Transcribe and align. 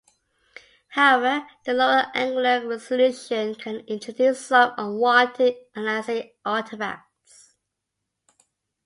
However, 0.87 1.45
the 1.63 1.73
lower 1.75 2.07
angular 2.15 2.67
resolution 2.67 3.53
can 3.53 3.81
introduce 3.81 4.43
some 4.47 4.73
unwanted 4.75 5.53
aliasing 5.75 6.31
artifacts. 6.43 7.53